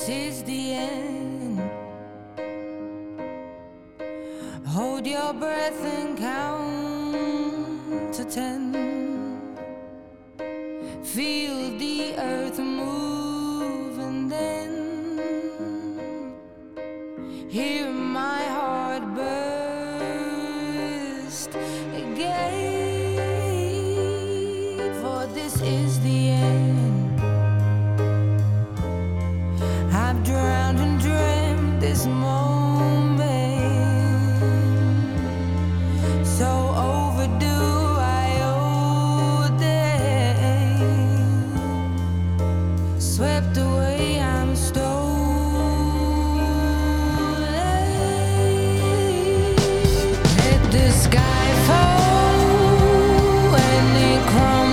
[0.00, 0.79] This is the end.
[51.72, 54.69] Oh, hole and it crumbles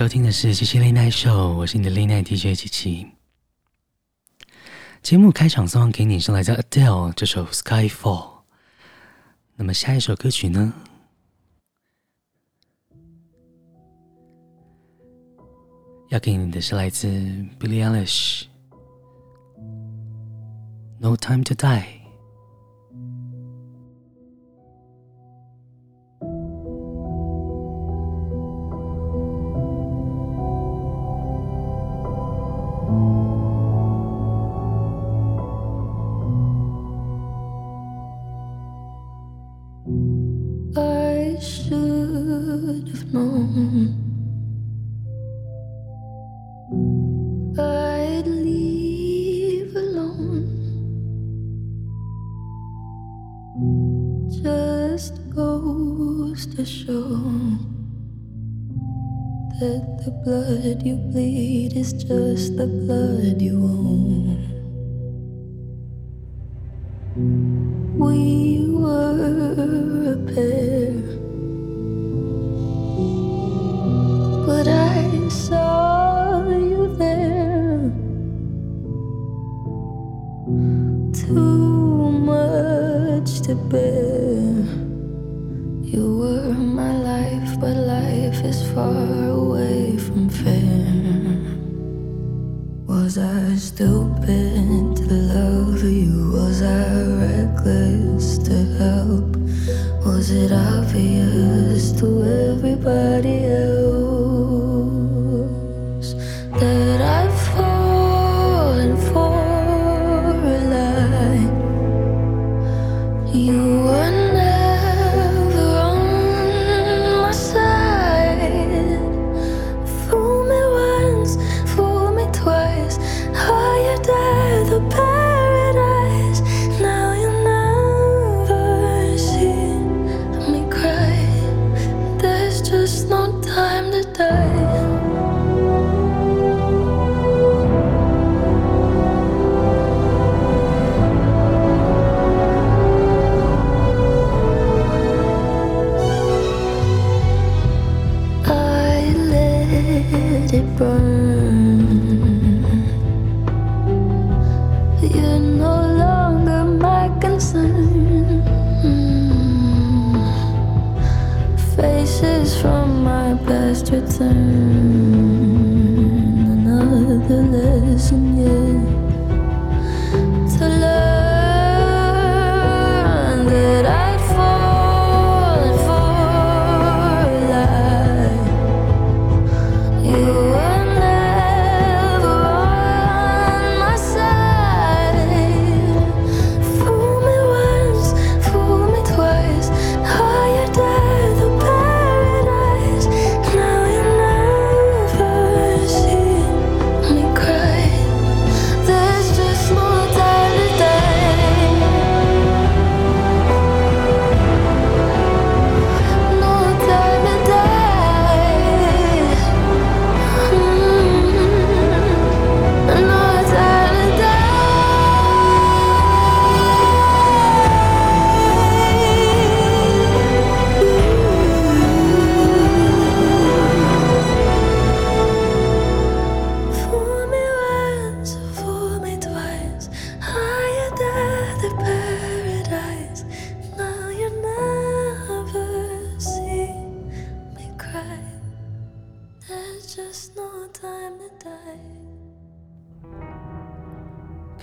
[0.00, 3.06] 收听的是七七 lina show 我是你的 lina dj 七七
[5.02, 8.30] 节目开场送给你是来自 adele 这首 skyfall
[9.56, 10.72] 那么下一首歌曲呢
[16.08, 17.06] 要给你的是来自
[17.58, 18.44] billie eilish
[20.98, 21.99] no time to die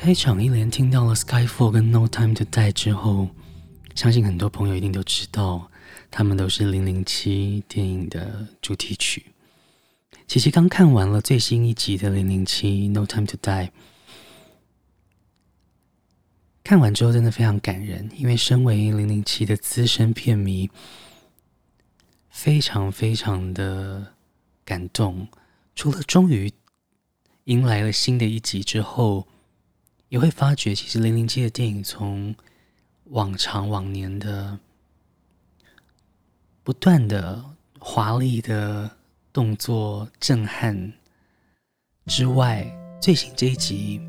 [0.07, 3.27] 开场一连听到了 Skyfall 跟 No Time to Die 之后，
[3.93, 5.69] 相信很多朋友一定都知道，
[6.09, 9.25] 他们都是《零零七》电影的主题曲。
[10.25, 13.65] 琪琪刚看完了最新一集的《零零七 No Time to Die》，
[16.63, 20.71] 看完之后真的非常感人，因为身为《零零七》的资深片迷，
[22.29, 24.13] 非常非常的
[24.63, 25.27] 感动。
[25.75, 26.49] 除了终于
[27.43, 29.27] 迎来了新的一集之后，
[30.09, 32.33] 也会发觉，其实《零零七》的电影从
[33.05, 34.57] 往常往年的
[36.63, 37.43] 不断的
[37.77, 38.89] 华丽的
[39.33, 40.93] 动作震撼
[42.05, 42.65] 之外，
[43.01, 44.01] 最新这一集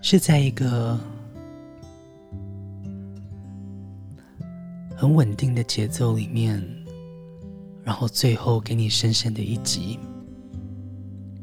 [0.00, 0.98] 是在一个
[4.96, 6.62] 很稳定的节奏里面，
[7.82, 9.98] 然后最后给你深深的一击，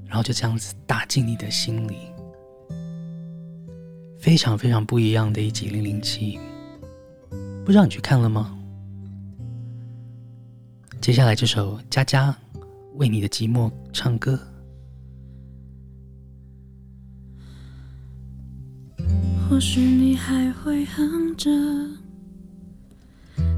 [0.05, 2.10] 然后就这样子打进你的心里。
[4.21, 6.37] 非常非常不一样的一集《零零七》，
[7.65, 8.55] 不知道你去看了吗？
[11.01, 12.37] 接下来这首《佳佳
[12.97, 14.39] 为你的寂寞唱歌》，
[19.49, 21.49] 或许你还会哼着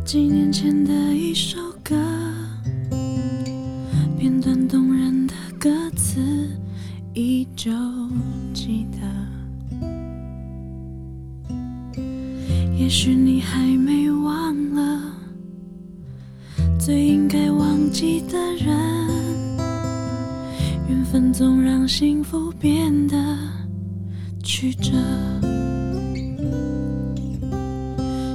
[0.05, 1.93] 几年前的一首歌，
[4.17, 6.21] 片段动人的歌词
[7.13, 7.69] 依旧
[12.95, 15.01] 许你还没忘了
[16.79, 18.67] 最应该忘记的人，
[20.87, 23.15] 缘分总让幸福变得
[24.43, 24.91] 曲折。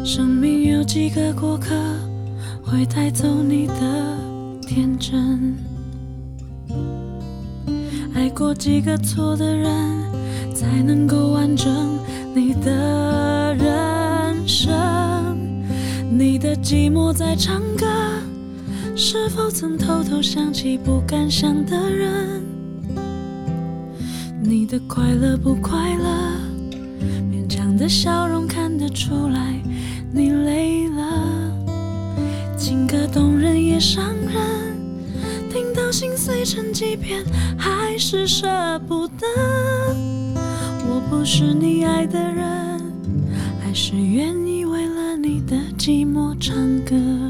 [0.05, 1.77] 生命有几个过客，
[2.61, 4.19] 会带走你的
[4.63, 5.55] 天真？
[8.13, 9.73] 爱过几个错的人，
[10.53, 11.97] 才能够完整
[12.35, 13.08] 你的
[16.19, 17.87] 你的寂寞在唱歌，
[18.97, 22.43] 是否曾偷偷想起不敢想的人？
[24.43, 26.09] 你的快乐不快乐？
[27.31, 29.63] 勉强的笑容看得出来。
[30.11, 31.53] 你累了，
[32.57, 34.77] 情歌动人也伤人，
[35.53, 37.25] 听到心碎成几片，
[37.57, 38.49] 还是舍
[38.89, 39.25] 不得。
[40.35, 42.81] 我不是你爱的人，
[43.61, 44.48] 还是愿意
[45.89, 46.55] 寂寞唱
[46.85, 47.28] 歌。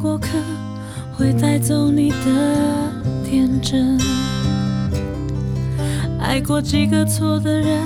[0.00, 0.28] 过客
[1.12, 2.16] 会带走你的
[3.22, 3.98] 天真，
[6.18, 7.82] 爱过几个错的人，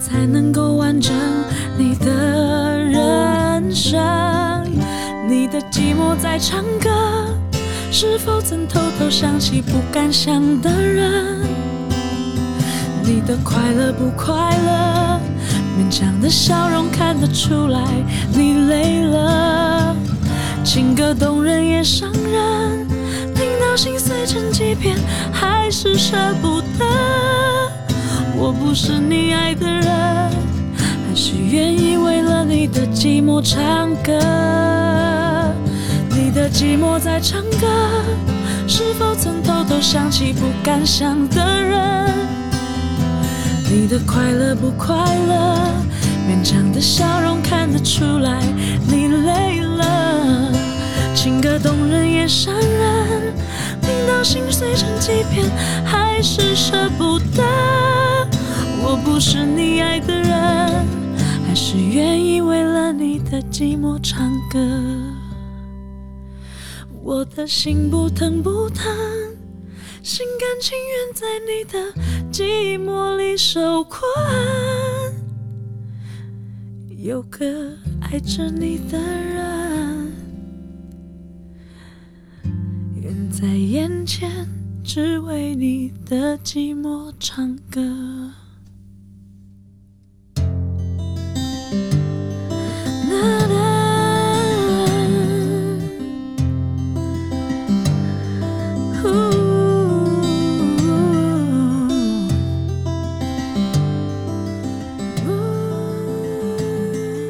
[0.00, 1.14] 才能够完整
[1.76, 4.00] 你的人生。
[5.28, 6.88] 你的寂寞在唱歌，
[7.90, 11.46] 是否曾偷偷想起不敢想的人？
[13.04, 15.20] 你的快乐不快乐？
[15.78, 17.82] 勉强的笑容看得出来，
[18.32, 19.91] 你累了。
[20.64, 22.86] 情歌动人也伤人，
[23.34, 24.96] 听到心碎成几片，
[25.32, 26.86] 还是舍不得。
[28.36, 34.12] 我不是你爱的人，还是愿意为了你的寂寞唱歌。
[36.10, 37.66] 你的寂寞在唱歌，
[38.68, 42.10] 是否曾偷偷想起不敢想的人？
[43.70, 45.58] 你的快乐不快乐？
[46.28, 48.40] 勉强的笑容看得出来，
[48.86, 49.51] 你累。
[51.22, 53.32] 情歌动人也伤人，
[53.80, 55.48] 听到心碎成几片，
[55.84, 57.44] 还是舍不得。
[58.82, 60.84] 我不是你爱的人，
[61.46, 64.58] 还是愿意为了你的寂寞唱歌。
[67.04, 68.92] 我的心不疼不疼，
[70.02, 71.78] 心甘情愿在你的
[72.32, 74.02] 寂寞里受困。
[76.98, 77.46] 有个
[78.00, 79.71] 爱着你的人。
[83.42, 84.30] 在眼前，
[84.84, 87.80] 只为你的寂寞唱歌。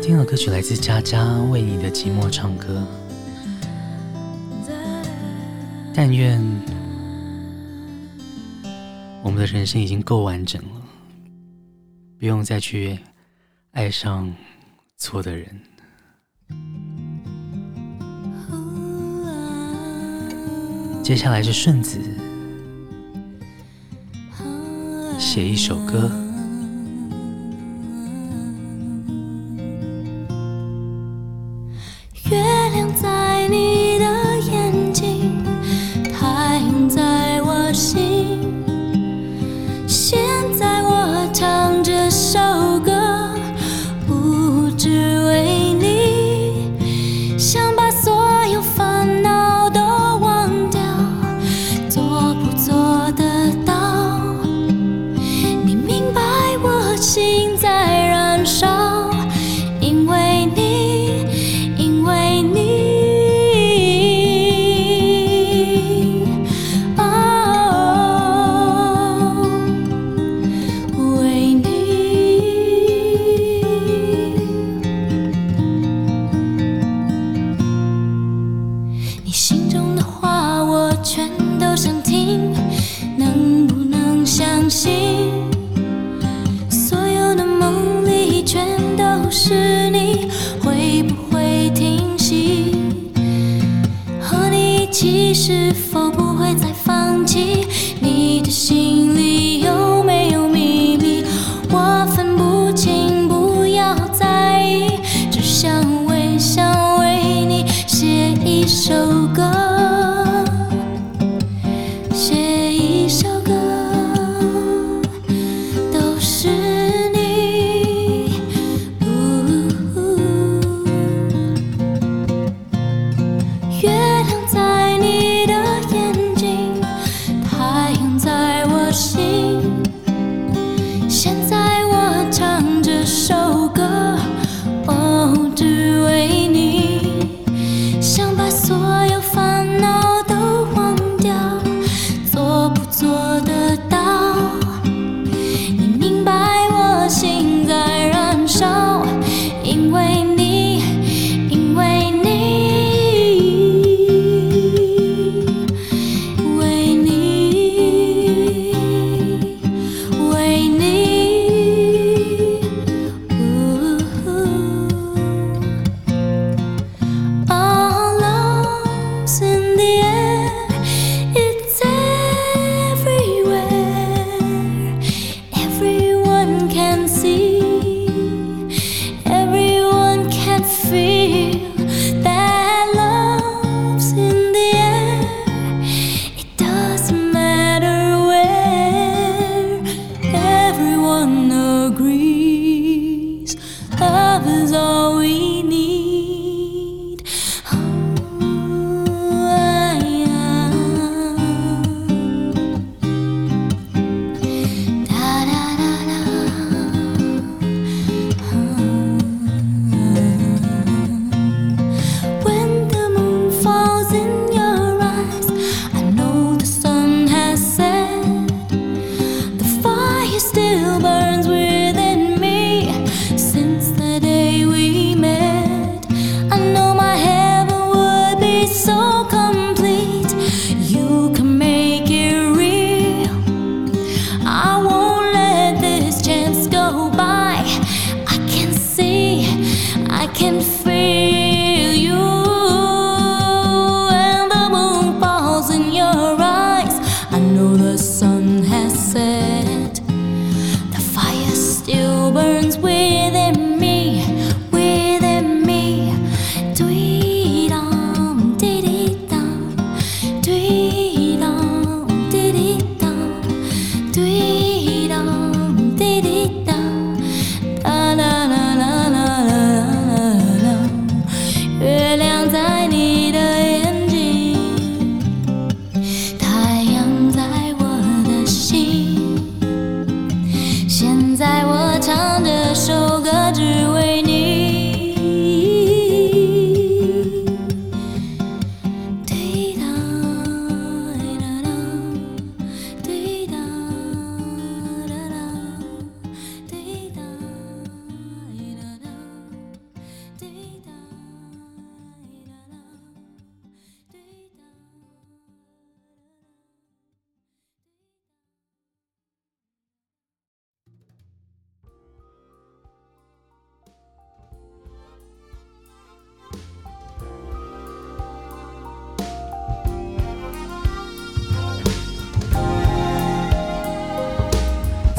[0.03, 2.87] 听了歌曲来自佳佳，为你的寂寞唱歌。
[5.95, 6.41] 但愿
[9.23, 10.83] 我们的人生已经够完整了，
[12.19, 12.99] 不用再去
[13.73, 14.35] 爱上
[14.97, 15.61] 错的人。
[21.03, 21.99] 接下来是顺子
[25.19, 26.11] 写一首歌，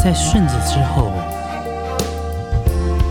[0.04, 1.14] 在顺子之后，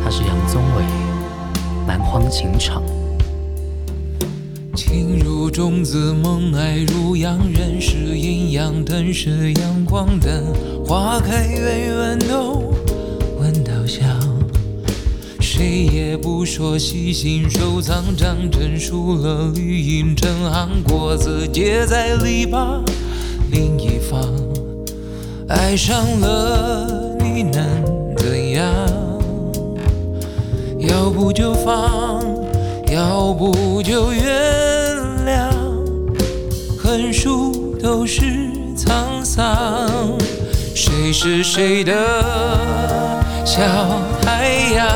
[0.05, 0.83] 他是杨宗纬，
[1.87, 2.83] 《蛮荒情场》。
[4.77, 10.53] 情如种子，梦爱如阳，人是阴阳，灯是阳光灯，
[10.85, 12.75] 花开远远都
[13.41, 14.07] 闻到香。
[15.41, 22.83] 谁也不说细心收藏，张针数了绿荫成行，果子结在篱笆
[23.51, 24.42] 另一方。
[25.49, 27.63] 爱上了你能
[28.17, 28.65] 怎样？
[30.79, 32.23] 要不就放，
[32.91, 34.25] 要不就原
[35.27, 35.51] 谅。
[36.79, 38.23] 横竖都是
[38.77, 39.89] 沧桑，
[40.75, 41.93] 谁是谁的
[43.45, 43.61] 小
[44.23, 44.89] 太阳？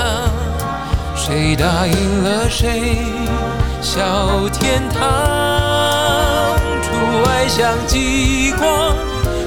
[1.14, 2.96] 谁答应了谁
[3.80, 6.56] 小天堂？
[6.82, 6.92] 出
[7.24, 8.94] 外像极光。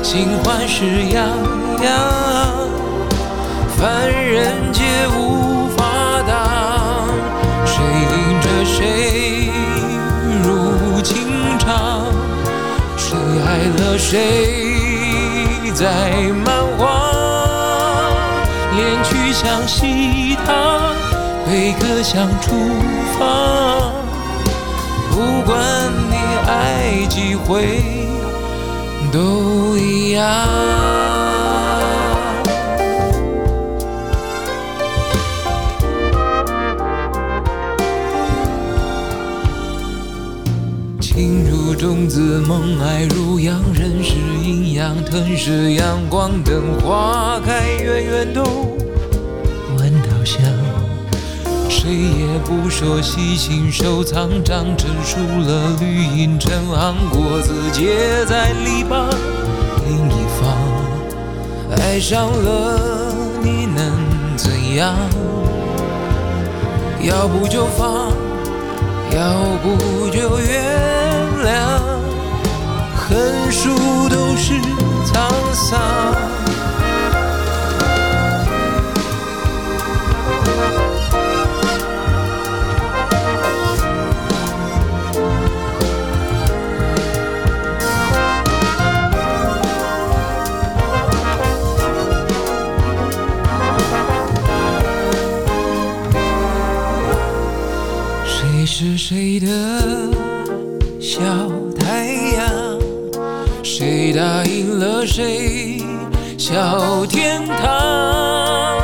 [0.02, 1.28] 心欢事洋
[1.84, 1.90] 洋，
[3.78, 4.84] 凡人皆
[5.18, 5.84] 无法
[6.28, 7.08] 挡。
[7.66, 9.50] 谁领着谁
[10.44, 12.06] 入情场？
[13.46, 14.14] 爱了谁？
[15.74, 16.14] 在
[16.46, 16.86] 漫画，
[18.76, 20.52] 恋曲向西塔，
[21.46, 22.52] 贝壳像厨
[23.18, 23.92] 房。
[25.10, 25.58] 不管
[26.10, 26.16] 你
[26.48, 27.82] 爱几回，
[29.12, 29.49] 都
[41.00, 41.60] 情如。
[41.80, 48.44] 种子梦爱如阳，人是阴阳，吞噬阳光，等花开，远远都
[49.78, 50.44] 闻到香。
[51.70, 59.10] 谁也不说细心收藏，长成熟了绿荫成行，果子结在篱笆
[59.90, 60.46] 另一方。
[61.82, 64.96] 爱上了你能怎样？
[67.02, 68.12] 要不就放，
[69.12, 71.50] 要不就原谅
[72.96, 73.70] 横竖
[74.10, 74.54] 都是
[75.06, 75.16] 沧
[75.54, 75.80] 桑。
[98.82, 99.48] 是谁的
[101.02, 101.20] 小
[101.78, 102.06] 太
[102.38, 102.80] 阳？
[103.62, 105.84] 谁答应了谁？
[106.38, 108.80] 小天堂，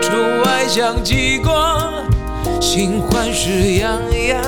[0.00, 1.92] 宠爱像极光，
[2.58, 4.42] 新欢是洋洋，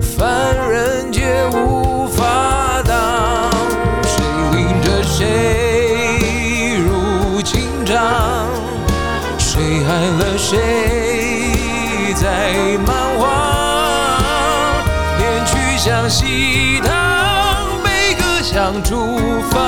[0.00, 3.50] 凡人皆无法挡。
[4.02, 8.48] 谁领着谁入情场？
[9.36, 10.89] 谁爱了谁？
[16.10, 17.20] 曲像西塔。
[18.42, 19.16] 像厨
[19.50, 19.60] 房，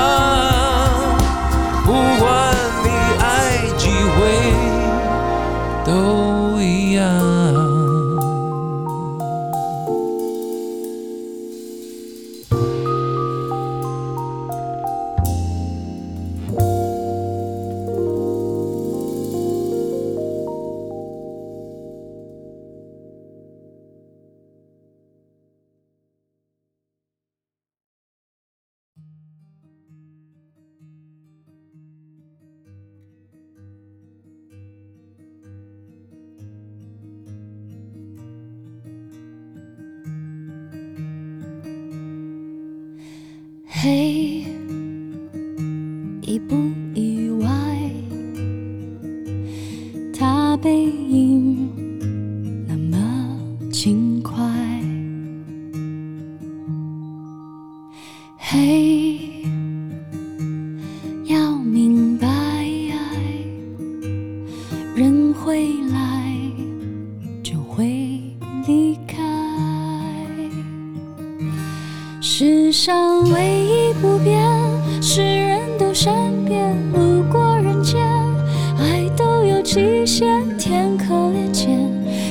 [1.85, 2.53] 不管
[2.83, 4.53] 你爱几回，
[5.85, 7.32] 都一样。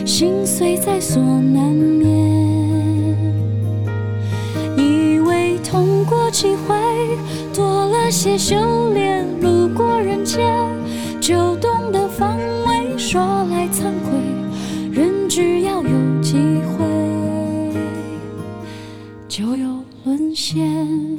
[0.04, 2.10] 心碎在所难免。
[4.76, 6.74] 以为痛过几回，
[7.54, 8.56] 多了些修
[8.92, 9.26] 炼。
[9.40, 10.40] 路过人间，
[11.20, 12.36] 就懂得防
[12.66, 12.96] 卫。
[12.98, 14.12] 说来惭愧，
[14.92, 16.36] 人只要有机
[16.76, 16.84] 会，
[19.28, 21.11] 就有沦陷。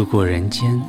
[0.00, 0.80] 度过人间。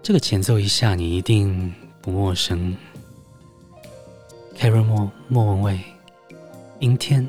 [0.00, 2.76] 这个前奏一下，你一定不陌生。
[4.56, 5.80] carry 莫莫文蔚，
[6.78, 7.28] 阴天。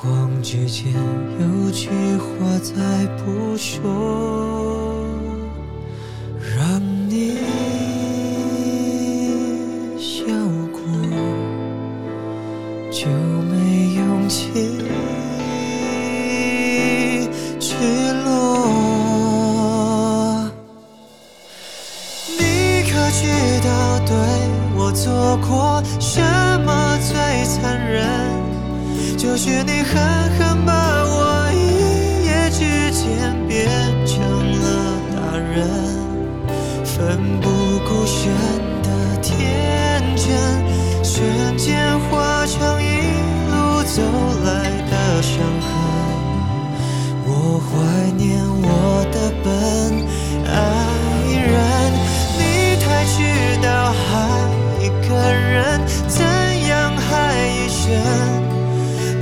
[0.00, 0.92] 光之间
[1.40, 5.04] 有句话再不说
[6.56, 7.38] 让你
[9.98, 10.24] 笑
[10.70, 10.80] 过
[12.92, 14.67] 就没勇气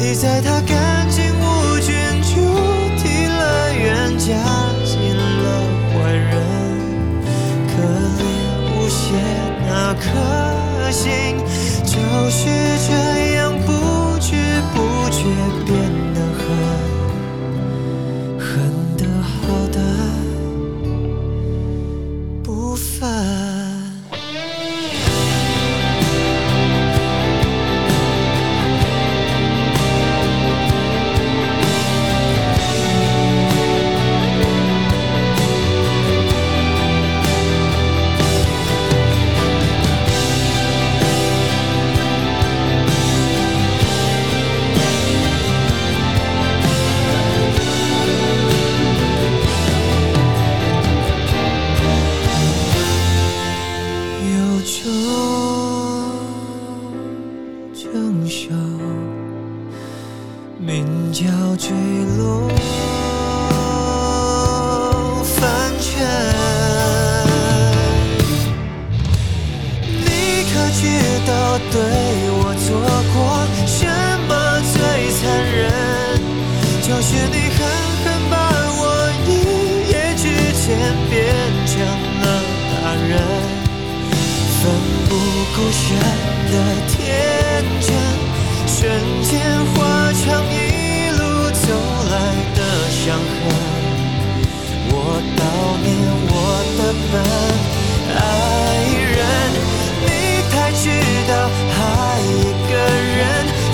[0.09, 0.76] 你在他干
[60.59, 61.27] 名叫
[61.57, 61.71] 坠
[62.17, 62.49] 落
[65.23, 65.85] 凡尘
[70.01, 70.07] 你
[70.51, 70.81] 可知
[71.27, 71.31] 道
[71.71, 71.75] 对
[72.39, 72.69] 我做
[73.13, 73.17] 过
[73.67, 73.85] 什
[74.27, 74.33] 么
[74.73, 74.75] 最
[75.13, 75.61] 残忍？
[76.81, 77.59] 就是你狠
[78.03, 78.35] 狠把
[78.79, 78.81] 我
[79.27, 79.29] 一
[79.91, 80.25] 夜之
[80.63, 80.67] 间
[81.11, 81.15] 变
[81.67, 81.75] 成
[82.23, 82.25] 了
[82.73, 83.11] 大人。
[84.63, 84.65] 奋
[85.09, 85.11] 不
[85.55, 85.85] 顾身
[86.51, 86.55] 的
[86.89, 86.97] 天
[87.81, 87.89] 真
[88.87, 89.35] 人间
[89.75, 90.55] 化成一
[91.11, 91.21] 路
[91.51, 91.67] 走
[92.09, 92.15] 来
[92.55, 93.43] 的伤痕，
[94.93, 94.95] 我
[95.35, 95.43] 悼
[95.83, 95.87] 念
[96.31, 96.33] 我
[96.79, 96.81] 的
[97.11, 97.13] 笨，
[98.15, 98.17] 爱
[99.11, 99.19] 人，
[100.07, 100.09] 你
[100.53, 100.85] 太知
[101.27, 101.31] 道
[101.75, 101.81] 爱
[102.31, 102.73] 一个
[103.19, 103.19] 人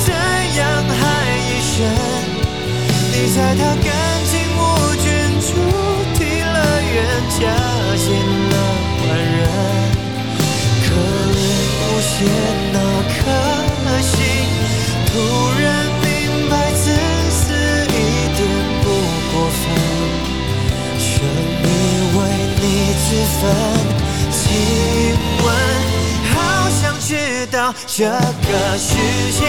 [0.00, 0.08] 怎
[0.56, 1.04] 样爱
[1.44, 1.76] 一生，
[3.12, 3.86] 你在他干
[4.30, 4.60] 净无
[4.96, 5.04] 菌
[5.44, 5.52] 主
[6.16, 6.56] 题乐
[6.94, 6.96] 园，
[7.28, 7.38] 加
[7.98, 8.08] 进
[8.48, 8.54] 了
[9.02, 9.44] 万人
[10.86, 10.88] 可
[11.36, 11.38] 怜
[11.84, 12.10] 无邪
[12.72, 12.76] 那
[13.12, 13.61] 颗。
[15.12, 15.18] 突
[15.60, 15.64] 然
[16.00, 16.90] 明白，自
[17.28, 17.92] 私一
[18.34, 18.40] 点
[18.82, 18.84] 不
[19.30, 19.62] 过分，
[20.98, 21.04] 全
[21.62, 21.68] 因
[22.16, 22.18] 为
[22.56, 22.64] 你
[22.96, 23.04] 自
[23.38, 23.40] 焚。
[24.30, 24.40] 请
[25.44, 25.46] 问，
[26.32, 26.34] 好
[26.70, 27.10] 想知
[27.50, 28.88] 道这个世
[29.32, 29.40] 界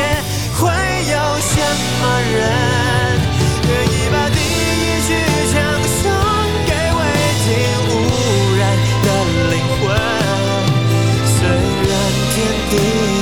[0.59, 1.51] 会有什
[2.01, 2.35] 么人，
[3.69, 5.09] 愿意把第一支
[5.53, 5.55] 枪
[5.87, 6.01] 送
[6.67, 6.99] 给未
[7.45, 7.47] 经
[7.87, 7.89] 污
[8.59, 8.61] 染
[9.01, 9.07] 的
[9.49, 9.81] 灵魂？
[11.25, 11.91] 虽然
[12.35, 12.35] 天
[12.69, 13.12] 地。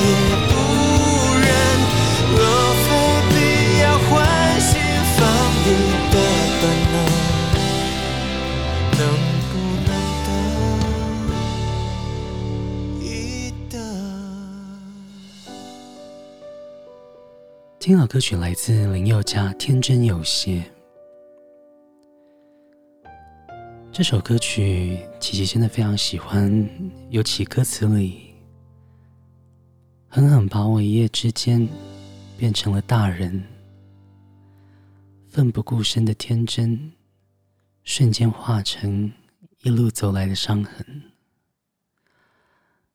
[17.91, 20.63] 听老歌曲来自林宥嘉《天真有邪》
[23.91, 26.69] 这首歌曲，琪琪真的非常喜欢，
[27.09, 28.33] 尤其歌词里
[30.07, 31.67] 狠狠把我一夜之间
[32.37, 33.43] 变成了大人，
[35.27, 36.93] 奋不顾身的天真，
[37.83, 39.11] 瞬间化成
[39.63, 41.01] 一路走来的伤痕。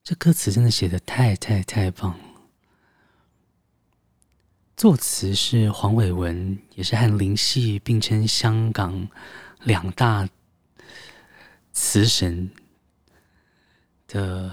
[0.03, 2.26] 这歌词真的写的太太太棒了。
[4.77, 9.09] 作词是黄伟文，也是和林夕并称香港
[9.63, 10.29] 两大
[11.73, 12.51] 词神
[14.07, 14.53] 的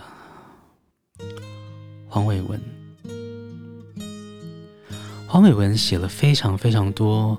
[2.07, 2.61] 黄伟文。
[5.27, 7.37] 黄伟文写了非常非常多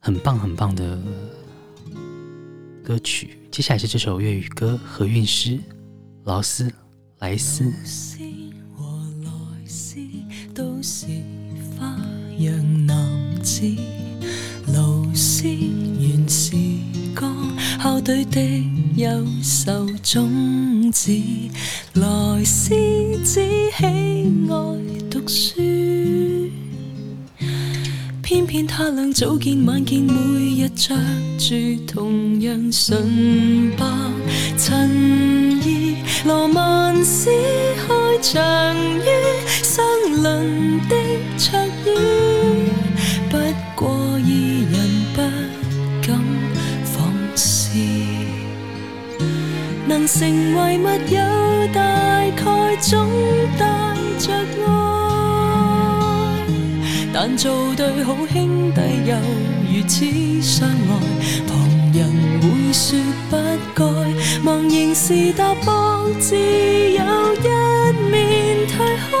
[0.00, 1.00] 很棒很棒的
[2.82, 5.50] 歌曲，接下来是这首粤语歌《何韵诗》，
[6.24, 6.68] 劳斯
[7.20, 7.72] 莱斯。
[11.78, 11.96] 花
[12.38, 12.96] 让男
[13.42, 13.62] 子
[14.74, 16.56] 老师原是
[17.14, 17.26] 个
[17.82, 18.40] 校队的
[18.96, 21.12] 优秀种子，
[21.94, 22.74] 莱斯
[23.24, 24.24] 只喜爱
[25.10, 25.60] 读书，
[28.36, 30.12] 偏偏他俩早见晚见，每
[30.62, 30.94] 日着
[31.38, 31.54] 住
[31.86, 33.86] 同样纯白
[34.58, 34.90] 衬
[35.64, 37.30] 衣，罗曼史
[37.80, 39.08] 开场于
[39.62, 39.82] 相
[40.22, 40.94] 邻的
[41.40, 41.58] 桌
[41.88, 41.96] 椅。
[49.88, 51.20] 能成为密友，
[51.72, 51.80] 大
[52.36, 53.08] 概总
[53.56, 53.64] 带
[54.18, 54.34] 着
[54.66, 54.68] 爱，
[57.28, 59.16] 但做对好兄弟又
[59.68, 60.06] 如此
[60.40, 60.92] 相爱，
[61.48, 61.58] 旁
[61.92, 62.08] 人
[62.40, 62.96] 会说
[63.28, 63.36] 不
[63.74, 63.82] 该。
[64.44, 65.68] 茫然时踏步，
[66.20, 67.02] 自有
[67.34, 67.48] 一
[68.12, 68.76] 面退
[69.10, 69.18] 开。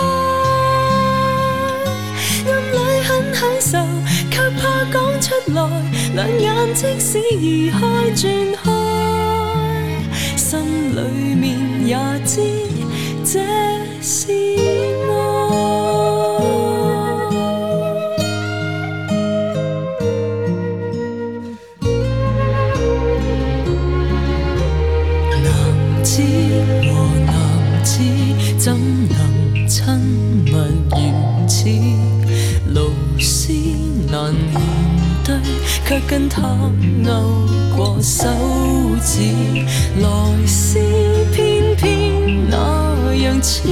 [2.46, 3.72] 暗里很享受，
[4.30, 5.60] 却怕讲出来，
[6.14, 7.80] 两眼即使移开
[8.14, 8.30] 转
[8.62, 8.70] 开。
[10.36, 10.60] 心
[10.94, 11.00] 里
[11.34, 12.40] 面也知
[13.24, 13.40] 这
[14.00, 14.28] 是
[35.86, 36.42] 却跟他
[37.04, 38.28] 勾过手
[39.00, 39.22] 指。
[40.00, 40.80] 来思
[41.32, 43.62] 偏偏那样痴，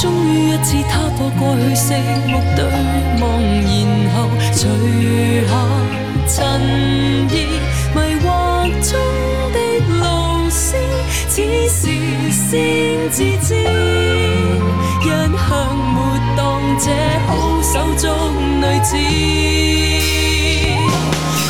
[0.00, 1.94] 终于一次他躲过去，四
[2.28, 2.64] 目对
[3.20, 3.28] 望，
[3.74, 4.68] 然后除
[5.48, 5.52] 下
[6.28, 6.38] 衬
[7.28, 7.34] 衣，
[7.92, 8.88] 迷惑中
[9.52, 9.58] 的
[9.98, 10.76] 露丝，
[11.28, 11.80] 此时
[12.30, 13.48] 先自知，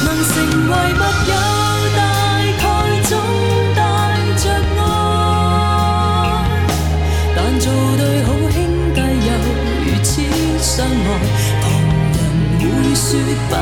[0.04, 0.34] 能成
[0.68, 1.32] 为密友
[1.96, 1.98] 大
[2.58, 2.62] 概
[3.08, 3.10] 总
[3.76, 3.78] 带
[4.36, 4.44] 着
[4.78, 4.82] 爱
[7.36, 7.64] 但做
[7.98, 8.56] 对好兄
[8.94, 9.30] 弟又
[9.84, 10.10] 如此
[10.58, 10.88] 相爱
[11.62, 11.64] 旁
[12.12, 12.18] 人
[12.58, 12.64] 会
[12.96, 13.08] 说
[13.48, 13.52] 不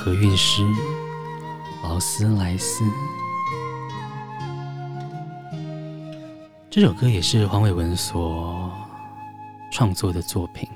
[0.00, 0.66] 曲来自何韵诗，
[1.82, 2.84] 劳斯莱斯。
[6.70, 8.72] 这首歌也是黄伟文所
[9.70, 10.68] 创作的作品。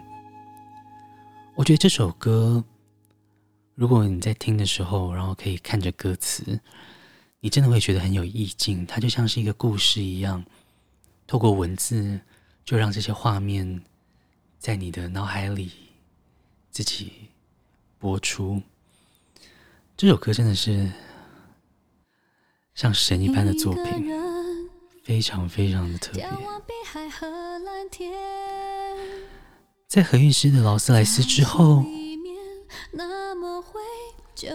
[1.55, 2.63] 我觉得这首歌，
[3.75, 6.61] 如果你在听的时候，然后可以看着歌词，
[7.41, 8.85] 你真的会觉得很有意境。
[8.85, 10.45] 它就像是一个故事一样，
[11.27, 12.21] 透过文字，
[12.65, 13.83] 就让这些画面
[14.59, 15.71] 在你的脑海里
[16.71, 17.13] 自己
[17.99, 18.61] 播出。
[19.97, 20.91] 这首歌真的是
[22.75, 24.13] 像神一般的作品。
[25.05, 26.27] 非常非常的特别。
[29.87, 31.85] 在何韵诗的劳斯莱斯之后，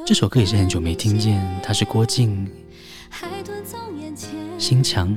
[0.06, 1.62] 这首歌也是很久没听见。
[1.64, 2.52] 它是郭靖、
[4.58, 5.16] 心墙。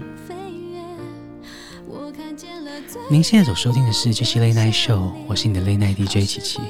[3.11, 6.61] 您现在所收听的是《JC Late Night Show》，我是你的 Late Night DJ 琪琪。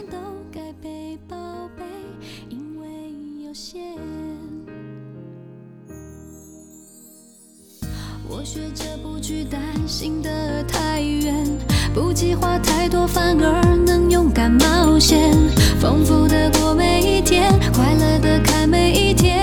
[12.22, 15.34] 计划太多，反而能勇敢冒险，
[15.80, 19.42] 丰富的过每一天，快乐的看每一天。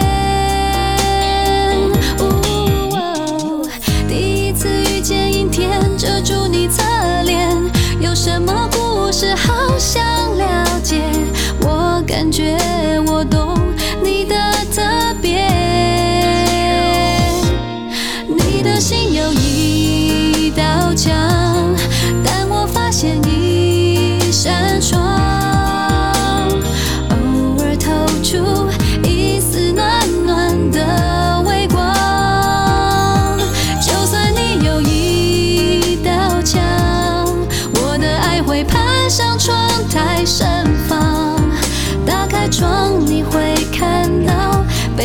[2.19, 3.67] 哦，
[4.07, 6.81] 第一次遇见阴天，遮住你侧
[7.25, 7.53] 脸，
[7.99, 10.01] 有什么故事好想
[10.37, 11.01] 了解？
[11.59, 12.57] 我感觉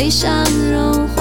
[0.05, 1.14] 悲伤融化。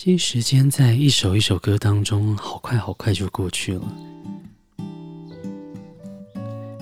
[0.00, 3.82] 其实时间在一首一首歌当中，好快好快就过去了。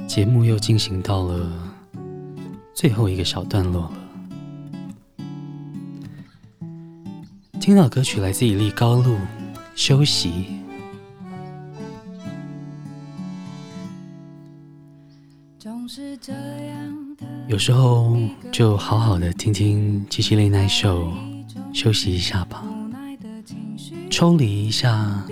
[0.07, 1.66] 节目又进行到了
[2.77, 3.93] 最后一个小段落了。
[7.59, 9.17] 听到歌曲来自一粒高露，
[9.75, 10.45] 休息。
[17.49, 18.15] 有时候
[18.53, 21.11] 就好好的听听《JC Late Night Show》，
[21.73, 22.63] 休息一下吧。
[24.11, 25.25] 抽离一下，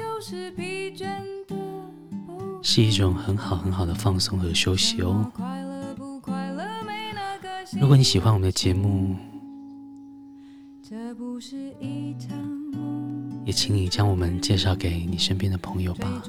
[2.63, 5.31] 是一种很好很好的放松和休息哦。
[7.81, 9.14] 如果你喜欢我们的节目，
[13.45, 16.22] 也请你将我们介绍给你身边的朋友吧。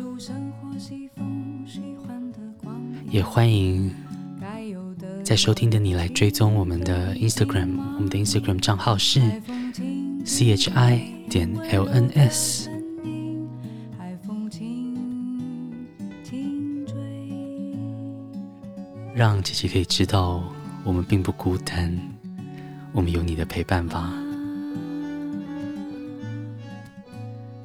[3.10, 3.94] 也欢迎
[5.24, 9.20] 在收听的你来追踪我们的 Instagram，我们的 Instagram 账号是
[10.26, 11.16] CHI。
[11.28, 12.68] 点 LNS，
[19.16, 20.44] 让姐姐可以知道
[20.86, 21.92] 我们并不孤单，
[22.94, 24.14] 我们有你的陪伴吧。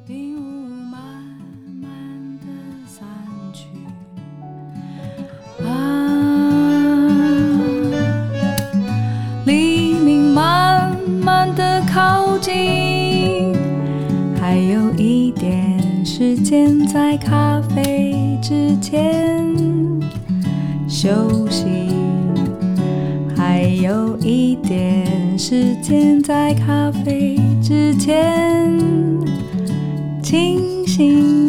[0.09, 0.13] 雾
[0.91, 0.99] 慢
[1.79, 2.47] 慢的
[2.87, 3.07] 散
[3.53, 3.67] 去，
[5.63, 5.69] 啊，
[9.45, 13.55] 黎明慢慢的靠近，
[14.39, 19.55] 还有一点时间，在咖啡之前
[20.89, 21.69] 休息。
[23.61, 28.75] 还有一点时间在咖啡之前
[30.23, 31.40] 清醒。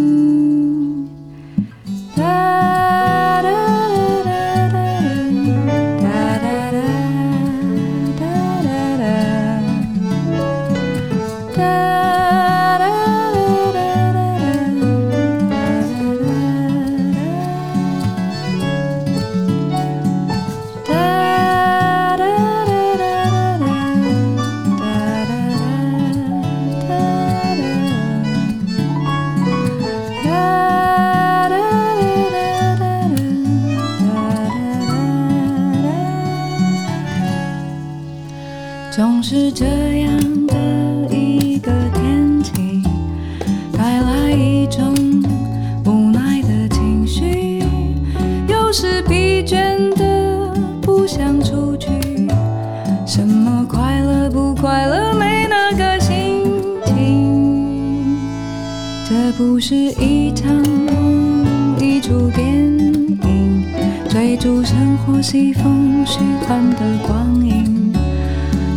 [59.65, 63.65] 是一场梦，一出电影，
[64.09, 67.95] 追逐生活西风虚幻的光影，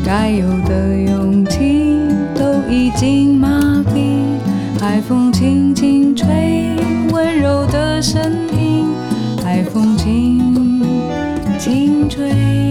[0.06, 1.90] 该有的勇气
[2.36, 4.22] 都已经麻痹。
[4.80, 6.28] 海风轻轻吹，
[7.12, 8.86] 温柔的声音，
[9.44, 10.84] 海风轻
[11.58, 12.65] 轻吹。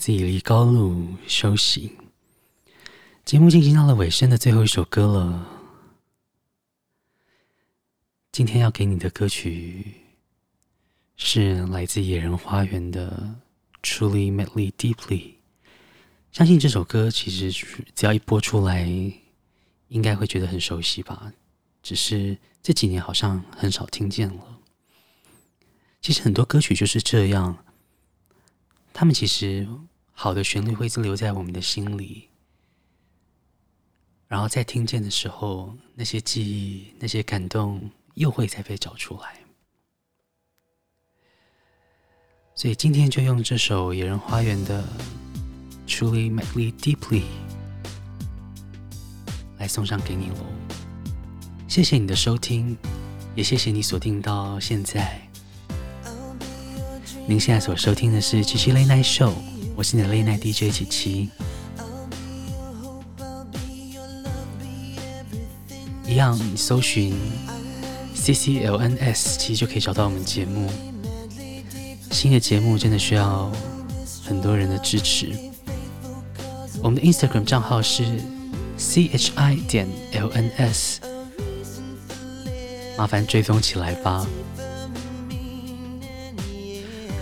[0.00, 1.92] 自伊犁高路休息。
[3.22, 5.46] 节目进行到了尾声的最后一首歌了。
[8.32, 9.84] 今天要给你的歌曲
[11.16, 13.36] 是来自野人花园的
[13.86, 14.94] 《Truly Madly Deeply》。
[16.32, 17.52] 相信这首歌其实
[17.94, 18.88] 只要一播出来，
[19.88, 21.30] 应该会觉得很熟悉吧？
[21.82, 24.60] 只是这几年好像很少听见了。
[26.00, 27.62] 其实很多歌曲就是这样。
[28.92, 29.68] 他们其实
[30.22, 32.28] 好的旋律会一直留在我们的心里，
[34.28, 39.40] 然后在听见的时候，那些记忆、那些感动又会再被找出来。
[42.54, 44.84] 所以今天就用这首野人花园的
[45.90, 47.22] 《Truly Madly Deeply》
[49.56, 50.44] 来送上给你喽。
[51.66, 52.76] 谢谢你的收听，
[53.34, 55.18] 也谢谢你锁定到现在。
[57.26, 59.32] 您现在所收听的是七七 Late Night Show，
[59.76, 61.30] 我是你的 Late Night DJ 七七。
[66.06, 67.14] 一样，你搜寻
[68.16, 70.70] CCLNS，其实就可以找到我们节目。
[72.10, 73.50] 新的节目真的需要
[74.24, 75.32] 很多人的支持。
[76.82, 78.04] 我们的 Instagram 账号是
[78.78, 80.96] CHI 点 LNS，
[82.98, 84.26] 麻烦追踪起来吧。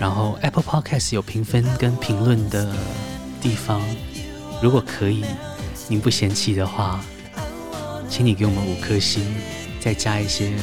[0.00, 2.72] 然后 Apple Podcast 有评分跟评论的
[3.40, 3.82] 地方，
[4.62, 5.24] 如果可以，
[5.88, 7.00] 您不嫌弃的话，
[8.08, 9.24] 请你给我们五颗星，
[9.80, 10.56] 再加一些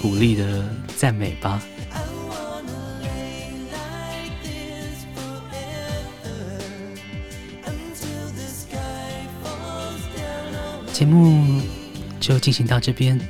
[0.00, 0.64] 鼓励的
[0.96, 1.60] 赞美吧。
[10.92, 11.60] 节目
[12.20, 13.20] 就进行到这边，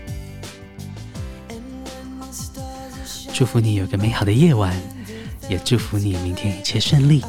[3.32, 4.95] 祝福你有个美好的夜晚。
[5.48, 7.22] 也祝福你明天一切顺利，